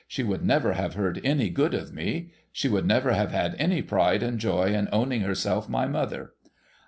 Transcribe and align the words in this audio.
* 0.05 0.07
She 0.07 0.23
would 0.23 0.43
never 0.43 0.73
have 0.73 0.95
heard 0.95 1.21
any 1.23 1.51
good 1.51 1.75
of 1.75 1.93
me. 1.93 2.31
She 2.51 2.67
would 2.67 2.87
never 2.87 3.13
have 3.13 3.29
had 3.31 3.53
any 3.59 3.83
jjride 3.83 4.23
and 4.23 4.39
joy 4.39 4.73
in 4.73 4.89
owning 4.91 5.21
herself 5.21 5.69
my 5.69 5.85
mother. 5.85 6.33